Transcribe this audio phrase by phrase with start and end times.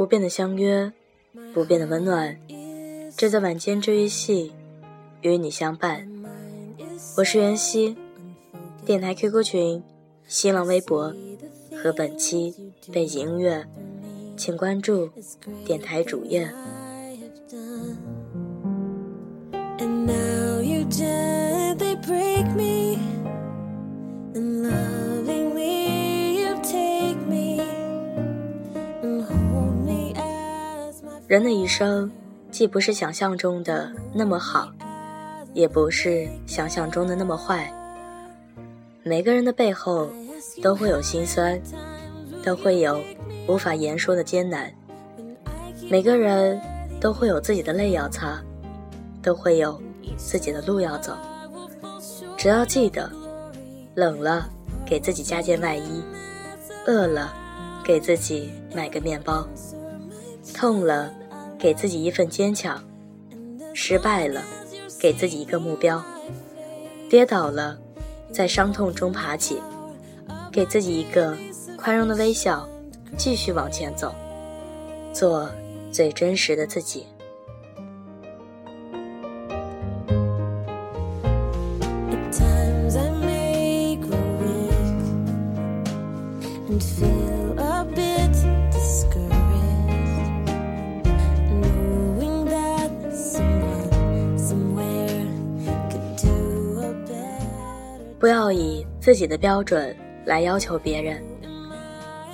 [0.00, 0.90] 不变的相约，
[1.52, 2.34] 不变的温暖，
[3.18, 4.50] 正在晚间治愈系
[5.20, 6.08] 与你相伴。
[7.18, 7.94] 我是袁熙，
[8.86, 9.82] 电台 QQ 群、
[10.26, 11.14] 新浪微博
[11.82, 13.66] 和本期背景音乐，
[14.38, 15.10] 请关注
[15.66, 16.50] 电台主页。
[31.30, 32.10] 人的一生，
[32.50, 34.68] 既不是想象中的那么好，
[35.54, 37.72] 也不是想象中的那么坏。
[39.04, 40.10] 每个人的背后，
[40.60, 41.62] 都会有心酸，
[42.42, 43.00] 都会有
[43.46, 44.74] 无法言说的艰难。
[45.88, 46.60] 每个人
[47.00, 48.42] 都会有自己的泪要擦，
[49.22, 49.80] 都会有
[50.16, 51.16] 自己的路要走。
[52.36, 53.08] 只要记得，
[53.94, 54.50] 冷了
[54.84, 56.02] 给自己加件外衣，
[56.88, 57.32] 饿了
[57.84, 59.46] 给自己买个面包，
[60.52, 61.14] 痛了。
[61.60, 62.82] 给自己一份坚强，
[63.74, 64.42] 失败了，
[64.98, 66.02] 给自己一个目标；
[67.10, 67.78] 跌倒了，
[68.32, 69.60] 在伤痛中爬起，
[70.50, 71.36] 给自己一个
[71.76, 72.66] 宽容的微笑，
[73.18, 74.14] 继续往前走，
[75.12, 75.50] 做
[75.92, 77.06] 最真实的自己。
[98.20, 101.22] 不要以自己的标准来要求别人，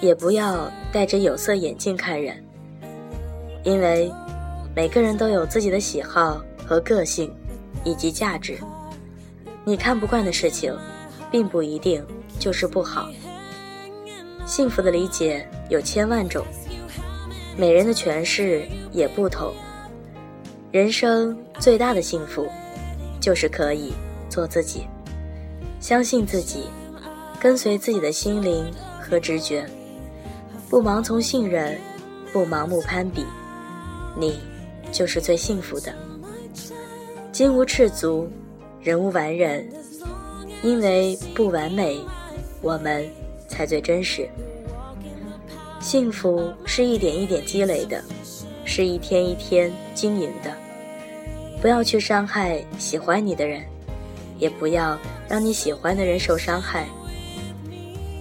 [0.00, 2.44] 也不要戴着有色眼镜看人，
[3.62, 4.12] 因为
[4.74, 7.32] 每个人都有自己的喜好和个性，
[7.84, 8.58] 以及价值。
[9.64, 10.76] 你看不惯的事情，
[11.30, 12.04] 并不一定
[12.36, 13.08] 就是不好。
[14.44, 16.44] 幸福的理解有千万种，
[17.56, 19.54] 每人的诠释也不同。
[20.72, 22.44] 人生最大的幸福，
[23.20, 23.92] 就是可以
[24.28, 24.84] 做自己。
[25.78, 26.64] 相信自己，
[27.38, 28.64] 跟随自己的心灵
[29.00, 29.64] 和直觉，
[30.68, 31.78] 不盲从信任，
[32.32, 33.24] 不盲目攀比，
[34.18, 34.40] 你
[34.90, 35.94] 就是最幸福的。
[37.30, 38.28] 金无赤足，
[38.80, 39.68] 人无完人，
[40.62, 42.00] 因为不完美，
[42.62, 43.08] 我们
[43.46, 44.28] 才最真实。
[45.78, 48.02] 幸福是一点一点积累的，
[48.64, 50.50] 是一天一天经营的。
[51.60, 53.62] 不要去伤害喜欢你的人。
[54.38, 54.98] 也不要
[55.28, 56.86] 让你喜欢的人受伤害。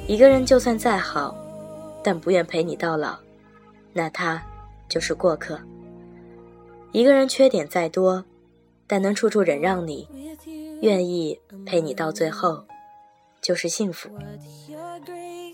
[0.08, 1.36] 一个人就算再好，
[2.04, 3.18] 但不愿陪你到老，
[3.94, 4.44] 那他
[4.88, 5.60] 就是过客。
[6.92, 8.24] 一个人缺点再多，
[8.88, 10.08] 但能处处忍让你，
[10.82, 12.64] 愿意陪你到最后，
[13.42, 14.10] 就是幸福。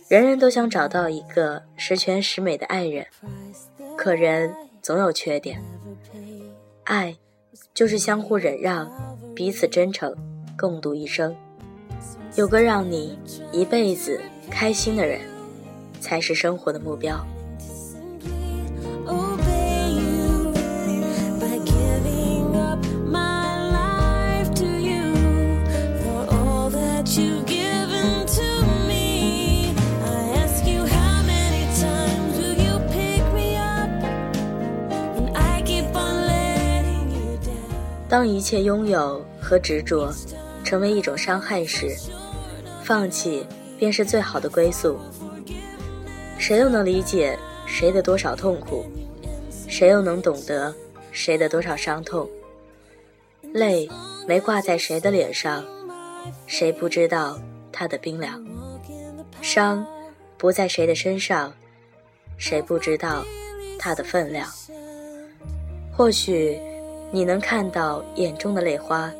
[0.08, 3.08] 人人都想找到一个十全十美的爱人，
[3.98, 5.64] 可人总有缺点。
[6.84, 7.16] 爱，
[7.74, 10.14] 就是相互忍让，彼此真诚。
[10.62, 11.36] 共度一生，
[12.36, 13.18] 有个让你
[13.52, 15.20] 一辈子开心的人，
[16.00, 17.20] 才是生活的目标。
[38.08, 40.14] 当一切拥有和执着。
[40.72, 41.94] 成为一种伤害时，
[42.82, 43.46] 放弃
[43.78, 44.98] 便是最好的归宿。
[46.38, 48.86] 谁又能理解谁的多少痛苦？
[49.68, 50.74] 谁又能懂得
[51.12, 52.26] 谁的多少伤痛？
[53.52, 53.86] 泪
[54.26, 55.62] 没挂在谁的脸上，
[56.48, 57.38] 谁不知道
[57.70, 58.42] 它的冰凉？
[59.42, 59.86] 伤
[60.38, 61.54] 不在谁的身上，
[62.38, 63.26] 谁不知道
[63.78, 64.48] 它的分量？
[65.92, 66.58] 或许
[67.12, 69.12] 你能看到眼中的泪花。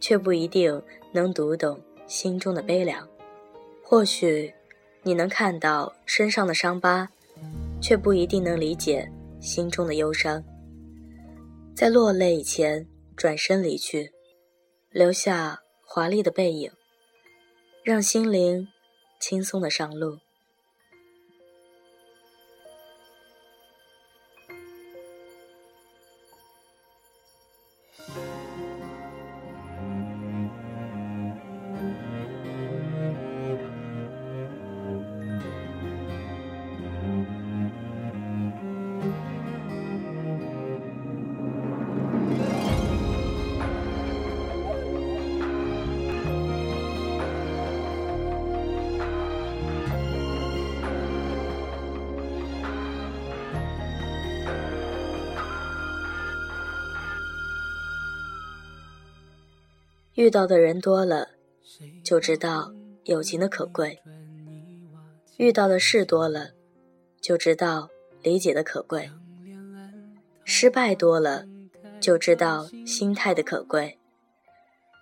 [0.00, 3.06] 却不一定能读懂心中的悲凉，
[3.84, 4.52] 或许
[5.02, 7.08] 你能看到身上的伤疤，
[7.80, 9.08] 却不一定能理解
[9.40, 10.42] 心中的忧伤。
[11.74, 12.86] 在落泪以前
[13.16, 14.12] 转身离去，
[14.90, 16.70] 留下华丽的背影，
[17.84, 18.66] 让心灵
[19.20, 20.18] 轻松的上路。
[60.20, 61.28] 遇到的人多了，
[62.04, 62.70] 就知道
[63.04, 63.96] 友情的可贵；
[65.38, 66.50] 遇到的事多了，
[67.22, 67.88] 就知道
[68.22, 69.08] 理解的可贵；
[70.44, 71.46] 失败多了，
[72.02, 73.96] 就知道心态的可贵；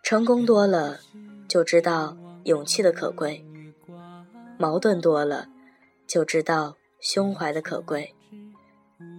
[0.05, 1.01] 成功多了，
[1.49, 3.45] 就知道勇气的可贵；
[4.57, 5.49] 矛盾多了，
[6.07, 8.15] 就知道胸怀的可贵；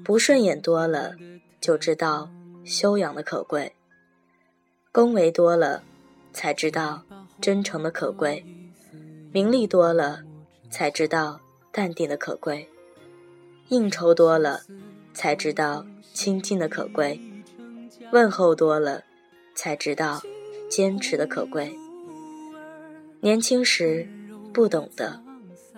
[0.05, 1.11] 不顺眼多了，
[1.59, 2.29] 就知道
[2.63, 3.75] 修养的可贵。
[4.91, 5.83] 恭维多了，
[6.33, 7.03] 才知道
[7.41, 8.43] 真诚的可贵；
[9.31, 10.21] 名利多了，
[10.69, 11.39] 才知道
[11.71, 12.65] 淡定的可贵；
[13.69, 14.61] 应酬多了，
[15.13, 17.19] 才知道亲近的可贵；
[18.11, 19.03] 问候多了，
[19.55, 20.21] 才知道
[20.69, 21.75] 坚持的可贵。
[23.21, 24.07] 年轻时
[24.53, 25.21] 不懂得，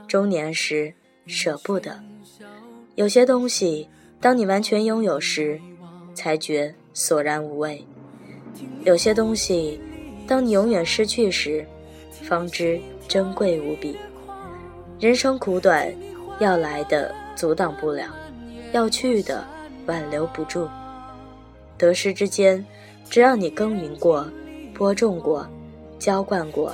[0.08, 0.94] 中年时
[1.26, 2.00] 舍不得。
[2.96, 3.88] 有些东西，
[4.20, 5.60] 当你完全拥有时，
[6.14, 7.84] 才觉索然无味。
[8.84, 9.80] 有些东西，
[10.32, 11.66] 当你永远失去时，
[12.22, 13.98] 方知珍贵无比。
[14.98, 15.94] 人生苦短，
[16.40, 18.06] 要来的阻挡不了，
[18.72, 19.46] 要去的
[19.88, 20.70] 挽留不住。
[21.78, 22.66] 得失之间，
[23.10, 24.26] 只要你耕耘过、
[24.74, 25.46] 播种过、
[26.00, 26.74] 浇灌过，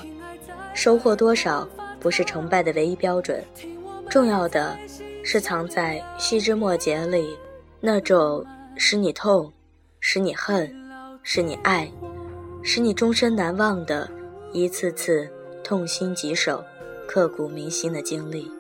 [0.75, 1.68] 收获多少
[2.00, 3.44] 不是成败的唯一标准。
[4.07, 4.77] 重要的
[5.24, 7.36] 是藏在细枝末节里，
[7.81, 8.45] 那种
[8.75, 9.51] 使你痛、
[10.00, 10.71] 使你恨。
[11.30, 11.92] 使你爱，
[12.63, 14.09] 使你终身难忘的
[14.54, 15.30] 一次次
[15.63, 16.63] 痛心疾首、
[17.07, 18.51] 刻骨铭心的经历。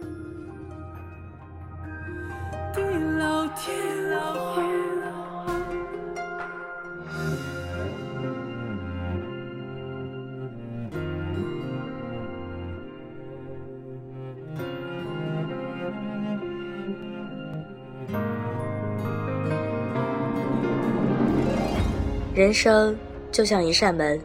[22.37, 22.95] 人生
[23.37, 24.19] 就像一扇门，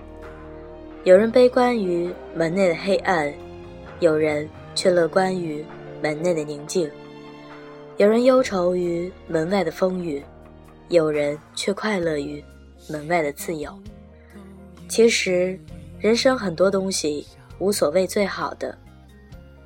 [1.05, 3.31] 有人悲观于门内的黑暗，
[4.01, 5.63] 有人却乐观于
[6.03, 6.89] 门内的宁静；
[7.99, 10.25] 有人忧愁于门外的风雨，
[10.89, 12.43] 有人却快乐于
[12.89, 13.71] 门外的自由。
[14.89, 15.61] 其实，
[16.01, 17.27] 人生很多东西
[17.59, 18.79] 无所谓最好的，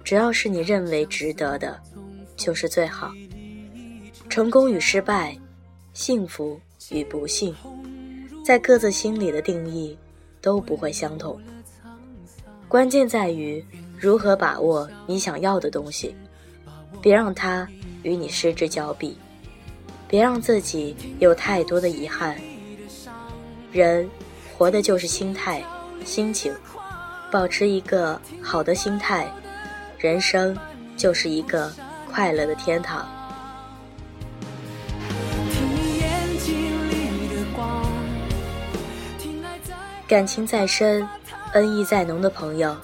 [0.03, 1.81] 只要是你认为值得的，
[2.35, 3.13] 就是最好。
[4.29, 5.39] 成功与失败，
[5.93, 6.61] 幸福
[6.91, 7.55] 与不幸。
[8.47, 9.99] 在各自心里的定义
[10.41, 11.37] 都不会相同，
[12.69, 13.65] 关键在于
[13.99, 16.15] 如何把握你想要的东西，
[17.03, 17.69] 别让它
[18.05, 19.19] 与你失之交臂，
[20.07, 22.37] 别让自己有太多的遗憾。
[23.73, 24.09] 人
[24.57, 25.61] 活的就是心态、
[26.05, 26.55] 心情，
[27.33, 29.29] 保持一个好的心态，
[29.99, 30.57] 人生
[30.97, 31.73] 就是一个
[32.09, 33.09] 快乐的天堂。
[40.09, 41.07] 感情再深，
[41.55, 42.77] 恩义再浓的朋友，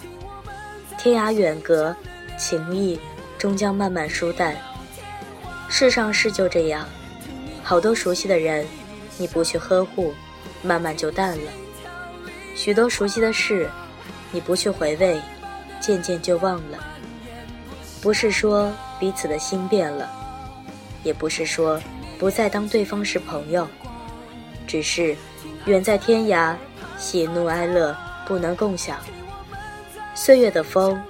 [0.99, 1.95] 天涯远隔，
[2.37, 2.99] 情谊
[3.39, 4.57] 终将慢慢疏淡。
[5.69, 6.85] 世上事就这样，
[7.63, 8.67] 好多熟悉的人，
[9.19, 10.13] 你不去呵护，
[10.63, 11.51] 慢慢就淡了；
[12.57, 13.71] 许多熟悉的事，
[14.33, 15.21] 你不去回味，
[15.81, 16.79] 渐渐就忘了。
[18.01, 20.11] 不是说彼此的心变了，
[21.05, 21.81] 也不是说
[22.19, 23.65] 不再当对方是朋友，
[24.67, 25.17] 只是
[25.67, 26.57] 远在天涯。
[27.03, 27.95] 喜怒哀乐
[28.25, 28.97] 不能共享，
[30.15, 31.03] 岁月的风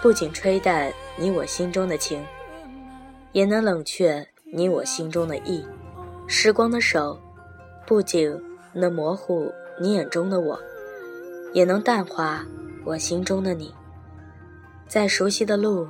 [0.00, 2.24] 不仅吹淡你我心中的情，
[3.32, 5.62] 也能冷却你我心中的意。
[6.26, 7.20] 时光的手
[7.86, 8.34] 不仅
[8.72, 10.58] 能模糊你眼中的我，
[11.52, 12.42] 也能淡化
[12.86, 13.72] 我心中的你。
[14.88, 15.86] 再熟悉的路，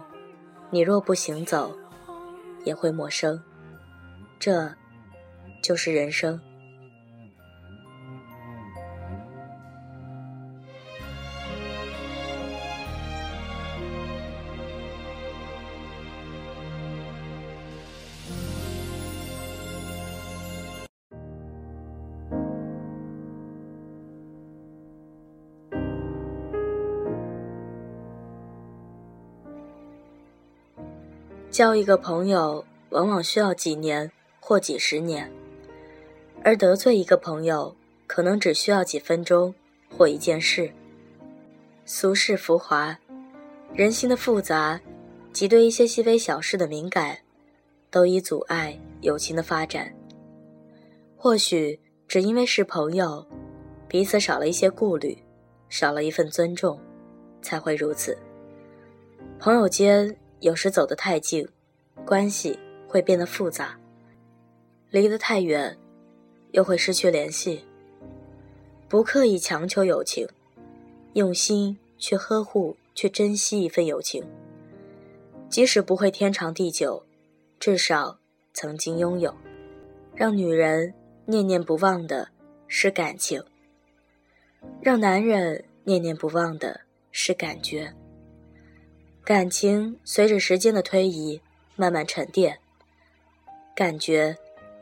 [0.71, 1.73] 你若不行走，
[2.65, 3.41] 也会陌生。
[4.41, 4.69] 这，
[5.63, 6.39] 就是人生。
[31.57, 35.27] 交一个朋友，往往需要几年或几十年；
[36.45, 37.75] 而得罪一个朋友，
[38.07, 39.55] 可能只需要几分钟
[39.89, 40.71] 或一件事。
[41.87, 42.95] 俗世浮华，
[43.73, 44.79] 人心的复杂，
[45.33, 47.17] 及对一些细微小事的敏感，
[47.91, 49.91] 都已阻碍友情的发展。
[51.17, 53.27] 或许只因为是朋友，
[53.89, 55.17] 彼此少了一些顾虑，
[55.71, 56.79] 少了一份尊重，
[57.41, 58.15] 才会如此。
[59.39, 60.15] 朋友间。
[60.41, 61.49] 有时走得太近，
[62.05, 63.79] 关系会变得复杂；
[64.91, 65.77] 离得太远，
[66.53, 67.65] 又会失去联系。
[68.89, 70.29] 不刻意强求友情，
[71.15, 74.25] 用心去呵护、去珍惜一份友情。
[75.49, 77.03] 即使不会天长地久，
[77.59, 78.19] 至少
[78.53, 79.35] 曾经拥有。
[80.15, 82.29] 让女人念念不忘的
[82.69, 83.43] 是感情，
[84.81, 87.93] 让男人念念不忘的是感觉。
[89.27, 91.41] 感情随着时间的推移
[91.75, 92.61] 慢慢沉淀，
[93.75, 94.37] 感觉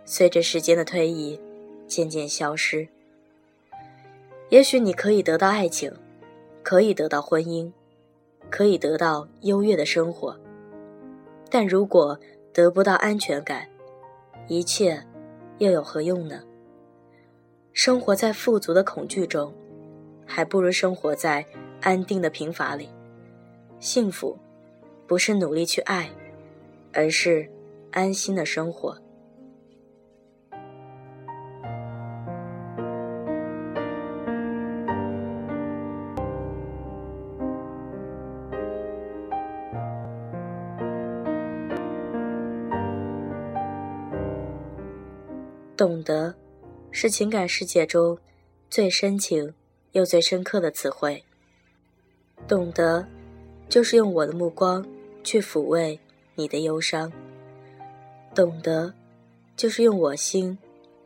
[0.04, 1.40] 随着时间的推移
[1.88, 2.86] 渐渐消失。
[4.50, 5.90] 也许你可以得到爱情，
[6.62, 7.72] 可以得到婚姻，
[8.50, 10.38] 可以得到优越的生活，
[11.48, 12.20] 但如果
[12.52, 13.66] 得不到安全感，
[14.46, 15.02] 一切
[15.56, 16.42] 又有何用呢？
[17.72, 19.54] 生活在富足的恐惧中，
[20.26, 21.46] 还不如生活在
[21.80, 22.90] 安定的贫乏里。
[23.84, 24.34] 幸福，
[25.06, 26.10] 不是努力去爱，
[26.90, 27.46] 而是
[27.90, 28.98] 安心的生活。
[45.76, 46.34] 懂得，
[46.90, 48.16] 是情感世界中
[48.70, 49.52] 最深情
[49.92, 51.22] 又最深刻的词汇。
[52.48, 53.06] 懂得。
[53.68, 54.86] 就是用我的目光
[55.22, 55.98] 去抚慰
[56.34, 57.12] 你的忧伤，
[58.34, 58.92] 懂得；
[59.56, 60.56] 就是用我心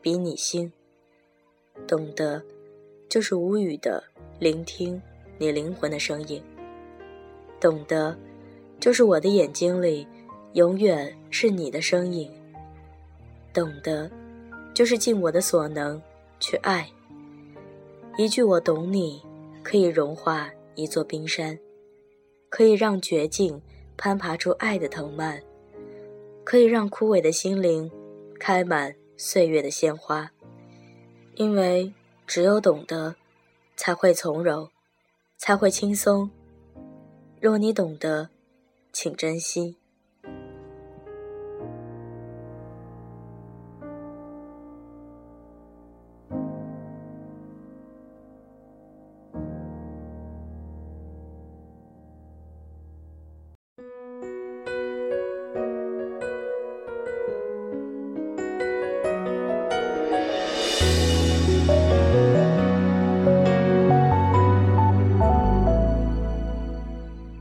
[0.03, 0.73] 比你心，
[1.87, 2.43] 懂得；
[3.09, 4.03] 就是无语的
[4.39, 5.01] 聆听
[5.39, 6.43] 你灵魂的声音，
[7.61, 8.15] 懂得；
[8.81, 10.07] 就是我的眼睛里
[10.55, 12.31] 永远是你的身影，
[13.53, 14.11] 懂得；
[14.75, 16.01] 就是尽我的所能
[16.41, 16.89] 去爱。
[18.17, 19.23] 一句“我懂你”，
[19.63, 21.57] 可以融化一座冰山。
[22.49, 23.61] 可以让绝境
[23.97, 25.43] 攀爬出爱的藤蔓，
[26.45, 27.91] 可以让枯萎的心灵
[28.39, 30.31] 开满岁月的鲜花。
[31.35, 31.93] 因为
[32.27, 33.15] 只有懂得，
[33.77, 34.69] 才会从容，
[35.37, 36.31] 才会轻松。
[37.41, 38.31] 若你懂得，
[38.93, 39.77] 请珍惜。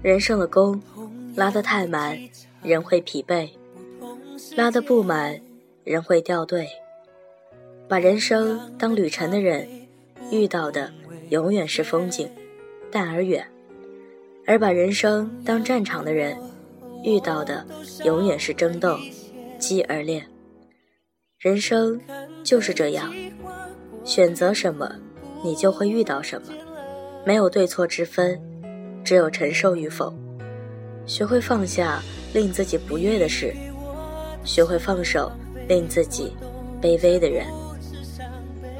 [0.08, 0.82] 人生的弓
[1.36, 2.18] 拉得太满，
[2.64, 3.50] 人会疲惫；
[4.56, 5.38] 拉得不满，
[5.84, 6.66] 人会掉队。
[7.90, 9.68] 把人生当旅程的人，
[10.32, 10.90] 遇到的
[11.28, 12.32] 永远是风景，
[12.90, 13.44] 淡而远；
[14.46, 16.38] 而把人生当战场的人，
[17.04, 17.66] 遇到的
[18.06, 18.98] 永远是争斗，
[19.60, 20.26] 激而烈。
[21.38, 22.00] 人生
[22.46, 23.14] 就是这样，
[24.06, 24.90] 选择什么，
[25.44, 26.54] 你就会遇到什么，
[27.26, 28.42] 没有对错之分。
[29.04, 30.14] 只有承受与否，
[31.06, 32.02] 学会放下
[32.34, 33.54] 令自己不悦的事，
[34.44, 35.32] 学会放手
[35.68, 36.34] 令自己
[36.82, 37.46] 卑微的人。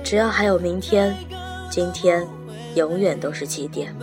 [0.04, 1.14] 只要还有明天，
[1.70, 2.26] 今天
[2.76, 3.94] 永远都是起点。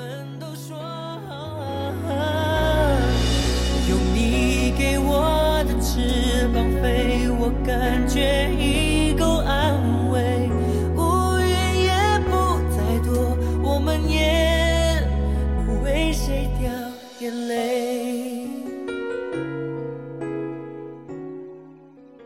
[3.88, 9.63] 用你给我的翅膀飞，我感觉已够安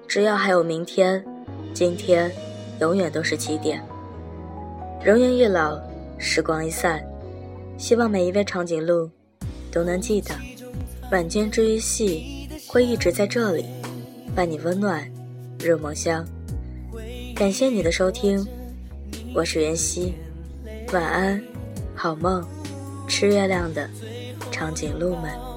[0.08, 1.22] 只要还有明天，
[1.74, 2.32] 今天
[2.80, 3.84] 永远都是起点。
[5.04, 5.78] 容颜一老，
[6.16, 7.04] 时光一散，
[7.76, 9.10] 希望每一位长颈鹿
[9.70, 10.34] 都能记得，
[11.12, 13.66] 晚间治愈系会一直在这里，
[14.34, 15.06] 伴你温暖
[15.62, 16.26] 入梦乡。
[17.36, 18.44] 感谢你的收听，
[19.34, 20.14] 我是袁熙，
[20.90, 21.40] 晚安，
[21.94, 22.42] 好梦，
[23.06, 23.86] 吃月亮的
[24.50, 25.47] 长颈鹿们。